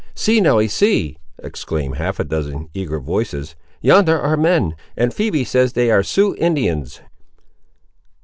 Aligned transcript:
"See, 0.15 0.41
Nelly, 0.41 0.67
see!" 0.67 1.19
exclaimed 1.43 1.97
half 1.97 2.19
a 2.19 2.23
dozen 2.23 2.69
eager 2.73 2.99
voices; 2.99 3.55
"yonder 3.81 4.19
ar' 4.19 4.35
men; 4.35 4.73
and 4.97 5.13
Phoebe 5.13 5.43
says 5.43 5.73
that 5.73 5.79
they 5.79 5.91
ar' 5.91 6.01
Sioux 6.01 6.33
Indians!" 6.39 7.01